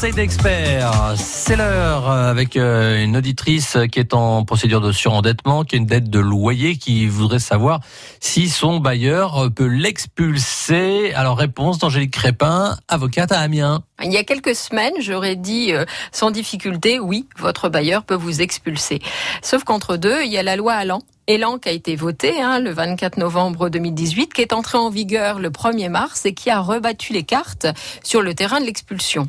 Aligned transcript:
conseil 0.00 0.14
d'experts. 0.14 1.14
C'est 1.18 1.56
l'heure 1.56 2.08
avec 2.10 2.56
euh, 2.56 3.04
une 3.04 3.18
auditrice 3.18 3.76
qui 3.92 3.98
est 3.98 4.14
en 4.14 4.46
procédure 4.46 4.80
de 4.80 4.92
surendettement, 4.92 5.62
qui 5.62 5.74
a 5.74 5.78
une 5.78 5.84
dette 5.84 6.08
de 6.08 6.18
loyer, 6.18 6.76
qui 6.76 7.06
voudrait 7.06 7.38
savoir 7.38 7.80
si 8.18 8.48
son 8.48 8.80
bailleur 8.80 9.50
peut 9.54 9.66
l'expulser. 9.66 11.12
Alors 11.12 11.36
réponse 11.36 11.78
d'Angélique 11.80 12.12
Crépin, 12.12 12.78
avocate 12.88 13.30
à 13.30 13.40
Amiens. 13.40 13.82
Il 14.02 14.10
y 14.10 14.16
a 14.16 14.24
quelques 14.24 14.54
semaines, 14.54 14.94
j'aurais 15.00 15.36
dit 15.36 15.74
euh, 15.74 15.84
sans 16.12 16.30
difficulté, 16.30 16.98
oui, 16.98 17.26
votre 17.38 17.68
bailleur 17.68 18.04
peut 18.04 18.14
vous 18.14 18.40
expulser. 18.40 19.02
Sauf 19.42 19.64
qu'entre 19.64 19.98
deux, 19.98 20.22
il 20.22 20.32
y 20.32 20.38
a 20.38 20.42
la 20.42 20.56
loi 20.56 20.72
Allan 20.72 21.02
Élan 21.30 21.58
qui 21.58 21.68
a 21.68 21.72
été 21.72 21.94
voté 21.94 22.42
hein, 22.42 22.58
le 22.58 22.72
24 22.72 23.16
novembre 23.16 23.68
2018, 23.68 24.34
qui 24.34 24.42
est 24.42 24.52
entré 24.52 24.78
en 24.78 24.90
vigueur 24.90 25.38
le 25.38 25.50
1er 25.50 25.88
mars 25.88 26.26
et 26.26 26.34
qui 26.34 26.50
a 26.50 26.60
rebattu 26.60 27.12
les 27.12 27.22
cartes 27.22 27.68
sur 28.02 28.20
le 28.20 28.34
terrain 28.34 28.60
de 28.60 28.66
l'expulsion. 28.66 29.28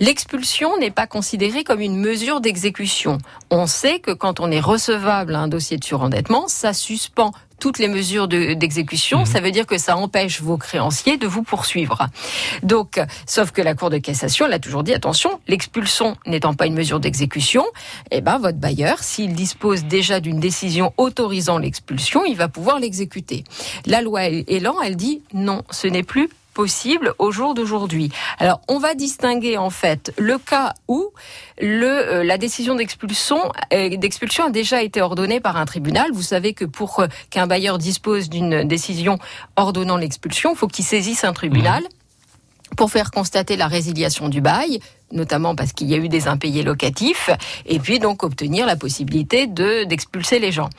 L'expulsion 0.00 0.76
n'est 0.78 0.90
pas 0.90 1.06
considérée 1.06 1.64
comme 1.64 1.80
une 1.80 1.96
mesure 1.96 2.42
d'exécution. 2.42 3.16
On 3.50 3.66
sait 3.66 4.00
que 4.00 4.10
quand 4.10 4.38
on 4.40 4.50
est 4.50 4.60
recevable 4.60 5.34
à 5.34 5.40
un 5.40 5.48
dossier 5.48 5.78
de 5.78 5.84
surendettement, 5.84 6.46
ça 6.46 6.74
suspend 6.74 7.32
toutes 7.60 7.78
les 7.78 7.88
mesures 7.88 8.26
d'exécution, 8.26 9.20
mhm. 9.20 9.26
ça 9.26 9.40
veut 9.40 9.52
dire 9.52 9.66
que 9.66 9.78
ça 9.78 9.96
empêche 9.96 10.40
vos 10.40 10.56
créanciers 10.56 11.16
de 11.16 11.26
vous 11.26 11.42
poursuivre. 11.42 12.08
Donc, 12.62 13.00
sauf 13.26 13.52
que 13.52 13.62
la 13.62 13.74
Cour 13.74 13.90
de 13.90 13.98
cassation, 13.98 14.46
elle 14.46 14.54
a 14.54 14.58
toujours 14.58 14.82
dit, 14.82 14.92
attention, 14.92 15.40
l'expulsion 15.46 16.16
n'étant 16.26 16.54
pas 16.54 16.66
une 16.66 16.74
mesure 16.74 16.98
d'exécution, 16.98 17.64
eh 18.10 18.20
ben, 18.20 18.38
votre 18.38 18.58
bailleur, 18.58 19.02
s'il 19.02 19.34
dispose 19.34 19.84
déjà 19.84 20.20
d'une 20.20 20.40
décision 20.40 20.92
autorisant 20.96 21.58
l'expulsion, 21.58 22.24
il 22.24 22.36
va 22.36 22.48
pouvoir 22.48 22.80
l'exécuter. 22.80 23.44
La 23.86 24.00
loi 24.00 24.24
Elan, 24.24 24.80
elle 24.82 24.96
dit, 24.96 25.22
non, 25.32 25.62
ce 25.70 25.86
n'est 25.86 26.02
plus 26.02 26.28
possible 26.54 27.14
au 27.18 27.30
jour 27.30 27.54
d'aujourd'hui. 27.54 28.10
Alors, 28.38 28.60
on 28.68 28.78
va 28.78 28.94
distinguer 28.94 29.56
en 29.56 29.70
fait 29.70 30.12
le 30.18 30.38
cas 30.38 30.74
où 30.88 31.10
le, 31.60 31.86
euh, 31.86 32.24
la 32.24 32.38
décision 32.38 32.74
d'expulsion 32.74 33.38
euh, 33.72 33.96
d'expulsion 33.96 34.44
a 34.46 34.50
déjà 34.50 34.82
été 34.82 35.00
ordonnée 35.00 35.40
par 35.40 35.56
un 35.56 35.64
tribunal. 35.64 36.10
Vous 36.12 36.22
savez 36.22 36.52
que 36.52 36.64
pour 36.64 37.04
qu'un 37.30 37.46
bailleur 37.46 37.78
dispose 37.78 38.28
d'une 38.28 38.64
décision 38.64 39.18
ordonnant 39.56 39.96
l'expulsion, 39.96 40.52
il 40.52 40.56
faut 40.56 40.68
qu'il 40.68 40.84
saisisse 40.84 41.24
un 41.24 41.32
tribunal. 41.32 41.82
Mmh 41.82 42.00
pour 42.76 42.90
faire 42.90 43.10
constater 43.10 43.56
la 43.56 43.66
résiliation 43.66 44.28
du 44.28 44.40
bail, 44.40 44.80
notamment 45.12 45.54
parce 45.54 45.72
qu'il 45.72 45.88
y 45.88 45.94
a 45.94 45.96
eu 45.96 46.08
des 46.08 46.28
impayés 46.28 46.62
locatifs, 46.62 47.30
et 47.66 47.78
puis 47.78 47.98
donc 47.98 48.22
obtenir 48.22 48.66
la 48.66 48.76
possibilité 48.76 49.46
de 49.46 49.84
d'expulser 49.84 50.38
les 50.38 50.52
gens. 50.52 50.70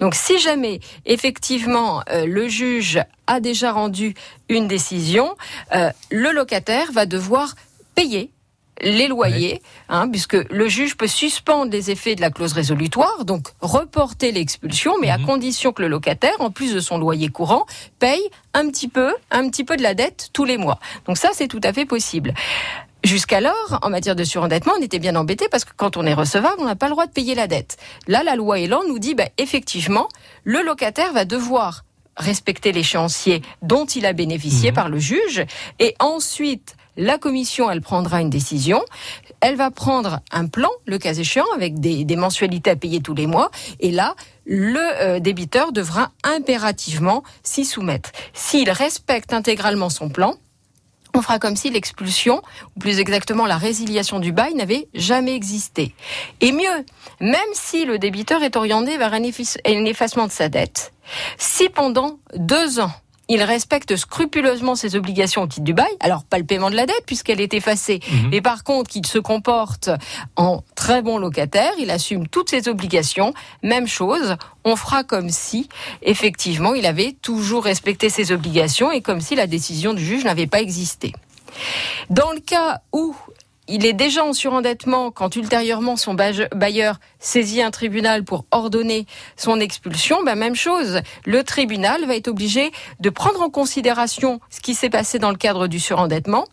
Donc 0.00 0.14
si 0.14 0.38
jamais 0.38 0.80
effectivement 1.06 2.02
euh, 2.10 2.26
le 2.26 2.48
juge 2.48 3.00
a 3.26 3.40
déjà 3.40 3.72
rendu 3.72 4.14
une 4.48 4.68
décision, 4.68 5.36
euh, 5.74 5.90
le 6.10 6.32
locataire 6.32 6.92
va 6.92 7.06
devoir 7.06 7.54
payer 7.94 8.30
les 8.82 9.08
loyers, 9.08 9.62
hein, 9.88 10.08
puisque 10.08 10.34
le 10.34 10.68
juge 10.68 10.96
peut 10.96 11.06
suspendre 11.06 11.70
les 11.70 11.90
effets 11.90 12.14
de 12.14 12.20
la 12.20 12.30
clause 12.30 12.52
résolutoire, 12.52 13.24
donc 13.24 13.48
reporter 13.60 14.32
l'expulsion, 14.32 14.94
mais 15.00 15.10
à 15.10 15.18
mhm. 15.18 15.26
condition 15.26 15.72
que 15.72 15.82
le 15.82 15.88
locataire, 15.88 16.40
en 16.40 16.50
plus 16.50 16.74
de 16.74 16.80
son 16.80 16.98
loyer 16.98 17.28
courant, 17.28 17.66
paye 17.98 18.22
un 18.54 18.68
petit 18.68 18.88
peu, 18.88 19.14
un 19.30 19.48
petit 19.48 19.64
peu 19.64 19.76
de 19.76 19.82
la 19.82 19.94
dette 19.94 20.30
tous 20.32 20.44
les 20.44 20.56
mois. 20.56 20.78
Donc 21.06 21.18
ça, 21.18 21.30
c'est 21.32 21.48
tout 21.48 21.60
à 21.62 21.72
fait 21.72 21.84
possible. 21.84 22.34
Jusqu'alors, 23.02 23.78
en 23.82 23.90
matière 23.90 24.14
de 24.14 24.24
surendettement, 24.24 24.74
on 24.78 24.82
était 24.82 24.98
bien 24.98 25.16
embêté 25.16 25.48
parce 25.50 25.64
que 25.64 25.72
quand 25.76 25.96
on 25.96 26.04
est 26.04 26.14
recevable, 26.14 26.56
on 26.58 26.66
n'a 26.66 26.76
pas 26.76 26.86
le 26.86 26.92
droit 26.92 27.06
de 27.06 27.12
payer 27.12 27.34
la 27.34 27.46
dette. 27.46 27.76
Là, 28.06 28.22
la 28.22 28.36
loi 28.36 28.58
Elan 28.58 28.82
nous 28.88 28.98
dit, 28.98 29.14
bah, 29.14 29.28
effectivement, 29.38 30.08
le 30.44 30.62
locataire 30.62 31.12
va 31.12 31.24
devoir 31.24 31.84
respecter 32.16 32.72
l'échéancier 32.72 33.42
dont 33.62 33.86
il 33.86 34.04
a 34.04 34.12
bénéficié 34.12 34.70
mhm. 34.70 34.74
par 34.74 34.88
le 34.88 34.98
juge 34.98 35.44
et 35.78 35.94
ensuite 35.98 36.76
la 36.96 37.16
commission, 37.16 37.70
elle 37.70 37.80
prendra 37.80 38.20
une 38.20 38.30
décision. 38.30 38.82
Elle 39.40 39.56
va 39.56 39.70
prendre 39.70 40.20
un 40.32 40.46
plan, 40.46 40.68
le 40.84 40.98
cas 40.98 41.14
échéant, 41.14 41.46
avec 41.54 41.80
des, 41.80 42.04
mensualités 42.16 42.70
à 42.70 42.76
payer 42.76 43.00
tous 43.00 43.14
les 43.14 43.26
mois. 43.26 43.50
Et 43.78 43.90
là, 43.90 44.14
le 44.44 44.78
euh, 44.78 45.18
débiteur 45.18 45.72
devra 45.72 46.10
impérativement 46.24 47.22
s'y 47.42 47.64
soumettre. 47.64 48.10
S'il 48.34 48.70
respecte 48.70 49.32
intégralement 49.32 49.88
son 49.88 50.10
plan, 50.10 50.34
on 51.14 51.22
fera 51.22 51.38
comme 51.38 51.56
si 51.56 51.70
l'expulsion, 51.70 52.42
ou 52.76 52.80
plus 52.80 52.98
exactement 52.98 53.46
la 53.46 53.56
résiliation 53.56 54.18
du 54.18 54.32
bail, 54.32 54.54
n'avait 54.54 54.88
jamais 54.94 55.34
existé. 55.34 55.94
Et 56.40 56.52
mieux, 56.52 56.84
même 57.20 57.40
si 57.52 57.84
le 57.84 57.98
débiteur 57.98 58.42
est 58.42 58.56
orienté 58.56 58.98
vers 58.98 59.14
un 59.14 59.22
effacement 59.22 60.26
de 60.26 60.32
sa 60.32 60.48
dette, 60.48 60.92
si 61.38 61.68
pendant 61.68 62.18
deux 62.36 62.80
ans, 62.80 62.92
il 63.30 63.44
respecte 63.44 63.94
scrupuleusement 63.94 64.74
ses 64.74 64.96
obligations 64.96 65.42
au 65.42 65.46
titre 65.46 65.64
du 65.64 65.72
bail. 65.72 65.92
Alors, 66.00 66.24
pas 66.24 66.36
le 66.36 66.44
paiement 66.44 66.68
de 66.68 66.74
la 66.74 66.84
dette 66.84 67.04
puisqu'elle 67.06 67.40
est 67.40 67.54
effacée. 67.54 68.00
Mhm. 68.10 68.30
Mais 68.32 68.40
par 68.40 68.64
contre, 68.64 68.90
qu'il 68.90 69.06
se 69.06 69.18
comporte 69.18 69.88
en 70.34 70.64
très 70.74 71.00
bon 71.00 71.16
locataire, 71.16 71.72
il 71.78 71.92
assume 71.92 72.26
toutes 72.26 72.50
ses 72.50 72.68
obligations. 72.68 73.32
Même 73.62 73.86
chose, 73.86 74.34
on 74.64 74.74
fera 74.74 75.04
comme 75.04 75.30
si, 75.30 75.68
effectivement, 76.02 76.74
il 76.74 76.86
avait 76.86 77.16
toujours 77.22 77.64
respecté 77.64 78.10
ses 78.10 78.32
obligations 78.32 78.90
et 78.90 79.00
comme 79.00 79.20
si 79.20 79.36
la 79.36 79.46
décision 79.46 79.94
du 79.94 80.04
juge 80.04 80.24
n'avait 80.24 80.48
pas 80.48 80.60
existé. 80.60 81.12
Dans 82.10 82.32
le 82.32 82.40
cas 82.40 82.80
où 82.92 83.14
il 83.70 83.86
est 83.86 83.92
déjà 83.92 84.24
en 84.24 84.32
surendettement 84.32 85.10
quand 85.10 85.36
ultérieurement 85.36 85.96
son 85.96 86.14
bailleur 86.14 86.98
saisit 87.20 87.62
un 87.62 87.70
tribunal 87.70 88.24
pour 88.24 88.44
ordonner 88.50 89.06
son 89.36 89.60
expulsion, 89.60 90.22
ben 90.24 90.34
même 90.34 90.56
chose. 90.56 91.00
Le 91.24 91.44
tribunal 91.44 92.04
va 92.04 92.16
être 92.16 92.28
obligé 92.28 92.72
de 92.98 93.10
prendre 93.10 93.40
en 93.40 93.48
considération 93.48 94.40
ce 94.50 94.60
qui 94.60 94.74
s'est 94.74 94.90
passé 94.90 95.18
dans 95.18 95.30
le 95.30 95.36
cadre 95.36 95.68
du 95.68 95.78
surendettement 95.78 96.44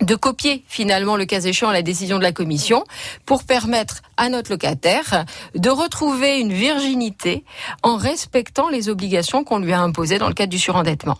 de 0.00 0.14
copier 0.14 0.64
finalement 0.66 1.16
le 1.16 1.26
cas 1.26 1.40
échéant 1.40 1.70
la 1.70 1.82
décision 1.82 2.18
de 2.18 2.22
la 2.22 2.32
commission 2.32 2.84
pour 3.26 3.44
permettre 3.44 4.00
à 4.16 4.28
notre 4.28 4.50
locataire 4.50 5.26
de 5.54 5.70
retrouver 5.70 6.40
une 6.40 6.52
virginité 6.52 7.44
en 7.82 7.96
respectant 7.96 8.68
les 8.68 8.88
obligations 8.88 9.44
qu'on 9.44 9.58
lui 9.58 9.72
a 9.72 9.80
imposées 9.80 10.18
dans 10.18 10.28
le 10.28 10.34
cadre 10.34 10.50
du 10.50 10.58
surendettement. 10.58 11.18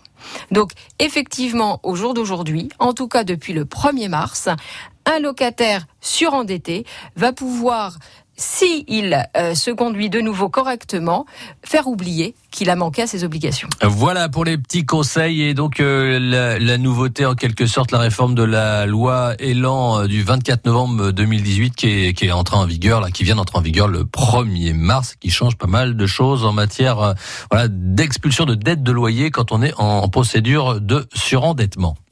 Donc 0.50 0.72
effectivement, 0.98 1.80
au 1.82 1.94
jour 1.94 2.14
d'aujourd'hui, 2.14 2.68
en 2.78 2.92
tout 2.92 3.08
cas 3.08 3.24
depuis 3.24 3.52
le 3.52 3.64
1er 3.64 4.08
mars, 4.08 4.48
un 5.10 5.20
locataire 5.20 5.86
surendetté 6.00 6.84
va 7.16 7.32
pouvoir 7.32 7.98
si 8.40 8.84
il 8.88 9.22
euh, 9.36 9.54
se 9.54 9.70
conduit 9.70 10.08
de 10.08 10.20
nouveau 10.20 10.48
correctement, 10.48 11.26
faire 11.62 11.86
oublier 11.86 12.34
qu'il 12.50 12.70
a 12.70 12.76
manqué 12.76 13.02
à 13.02 13.06
ses 13.06 13.22
obligations. 13.22 13.68
Voilà 13.82 14.30
pour 14.30 14.46
les 14.46 14.56
petits 14.56 14.86
conseils 14.86 15.42
et 15.42 15.52
donc 15.52 15.78
euh, 15.78 16.18
la, 16.58 16.78
nouveauté 16.78 17.26
en 17.26 17.34
quelque 17.34 17.66
sorte, 17.66 17.92
la 17.92 17.98
réforme 17.98 18.34
de 18.34 18.42
la 18.42 18.86
loi 18.86 19.34
Elan 19.38 20.00
euh, 20.00 20.06
du 20.06 20.22
24 20.22 20.64
novembre 20.64 21.10
2018 21.10 21.74
qui 21.76 21.88
est, 21.88 22.32
entrée 22.32 22.56
en 22.56 22.64
vigueur, 22.64 23.02
là, 23.02 23.10
qui 23.10 23.24
vient 23.24 23.36
d'entrer 23.36 23.58
en 23.58 23.62
vigueur 23.62 23.88
le 23.88 24.04
1er 24.04 24.72
mars, 24.72 25.16
qui 25.20 25.30
change 25.30 25.56
pas 25.56 25.66
mal 25.66 25.96
de 25.96 26.06
choses 26.06 26.44
en 26.46 26.52
matière 26.52 27.14
d'expulsion 27.68 28.46
de 28.46 28.54
dette 28.54 28.82
de 28.82 28.92
loyer 28.92 29.30
quand 29.30 29.52
on 29.52 29.60
est 29.62 29.74
en 29.76 30.08
procédure 30.08 30.80
de 30.80 31.06
surendettement. 31.14 31.96